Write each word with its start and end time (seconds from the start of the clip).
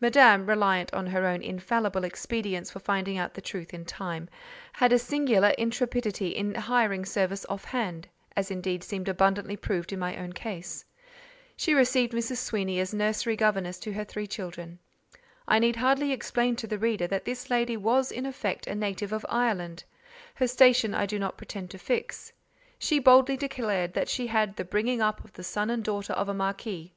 Madame—reliant 0.00 0.90
on 0.94 1.06
her 1.06 1.26
own 1.26 1.42
infallible 1.42 2.02
expedients 2.02 2.70
for 2.70 2.78
finding 2.78 3.18
out 3.18 3.34
the 3.34 3.42
truth 3.42 3.74
in 3.74 3.84
time—had 3.84 4.90
a 4.90 4.98
singular 4.98 5.50
intrepidity 5.58 6.28
in 6.28 6.54
hiring 6.54 7.04
service 7.04 7.44
off 7.50 7.62
hand 7.64 8.08
(as 8.34 8.50
indeed 8.50 8.82
seemed 8.82 9.06
abundantly 9.06 9.54
proved 9.54 9.92
in 9.92 9.98
my 9.98 10.16
own 10.16 10.32
case). 10.32 10.82
She 11.58 11.74
received 11.74 12.14
Mrs. 12.14 12.38
Sweeny 12.38 12.80
as 12.80 12.94
nursery 12.94 13.36
governess 13.36 13.78
to 13.80 13.92
her 13.92 14.02
three 14.06 14.26
children. 14.26 14.78
I 15.46 15.58
need 15.58 15.76
hardly 15.76 16.10
explain 16.10 16.56
to 16.56 16.66
the 16.66 16.78
reader 16.78 17.06
that 17.08 17.26
this 17.26 17.50
lady 17.50 17.76
was 17.76 18.10
in 18.10 18.24
effect 18.24 18.66
a 18.66 18.74
native 18.74 19.12
of 19.12 19.26
Ireland; 19.28 19.84
her 20.36 20.48
station 20.48 20.94
I 20.94 21.04
do 21.04 21.18
not 21.18 21.36
pretend 21.36 21.68
to 21.72 21.78
fix: 21.78 22.32
she 22.78 22.98
boldly 22.98 23.36
declared 23.36 23.92
that 23.92 24.08
she 24.08 24.28
had 24.28 24.48
"had 24.48 24.56
the 24.56 24.64
bringing 24.64 25.02
up 25.02 25.22
of 25.22 25.34
the 25.34 25.44
son 25.44 25.68
and 25.68 25.84
daughter 25.84 26.14
of 26.14 26.30
a 26.30 26.34
marquis." 26.34 26.94